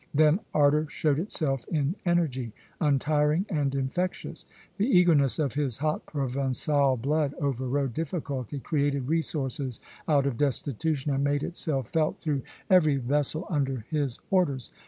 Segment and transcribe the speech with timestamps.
[0.15, 4.47] Then ardor showed itself in energy, untiring and infectious.
[4.77, 11.23] The eagerness of his hot Provençal blood overrode difficulty, created resources out of destitution, and
[11.23, 14.71] made itself felt through every vessel under his orders.